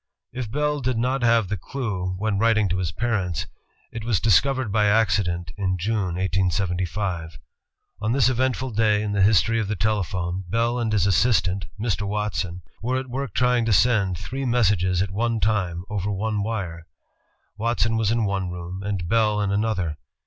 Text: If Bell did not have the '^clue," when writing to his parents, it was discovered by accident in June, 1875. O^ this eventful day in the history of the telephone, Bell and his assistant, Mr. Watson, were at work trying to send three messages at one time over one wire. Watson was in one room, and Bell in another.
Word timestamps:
If 0.33 0.49
Bell 0.49 0.79
did 0.79 0.97
not 0.97 1.21
have 1.21 1.47
the 1.47 1.57
'^clue," 1.57 2.15
when 2.17 2.39
writing 2.39 2.67
to 2.69 2.79
his 2.79 2.91
parents, 2.91 3.45
it 3.91 4.03
was 4.03 4.19
discovered 4.19 4.71
by 4.71 4.85
accident 4.87 5.51
in 5.57 5.77
June, 5.77 6.15
1875. 6.17 7.37
O^ 8.01 8.11
this 8.11 8.27
eventful 8.27 8.71
day 8.71 9.03
in 9.03 9.11
the 9.11 9.21
history 9.21 9.59
of 9.59 9.67
the 9.67 9.75
telephone, 9.75 10.43
Bell 10.49 10.79
and 10.79 10.91
his 10.91 11.05
assistant, 11.05 11.67
Mr. 11.79 12.07
Watson, 12.07 12.63
were 12.81 12.97
at 12.97 13.11
work 13.11 13.35
trying 13.35 13.63
to 13.65 13.73
send 13.73 14.17
three 14.17 14.43
messages 14.43 15.03
at 15.03 15.11
one 15.11 15.39
time 15.39 15.83
over 15.87 16.11
one 16.11 16.41
wire. 16.41 16.87
Watson 17.55 17.95
was 17.95 18.09
in 18.09 18.25
one 18.25 18.49
room, 18.49 18.81
and 18.81 19.07
Bell 19.07 19.39
in 19.39 19.51
another. 19.51 19.99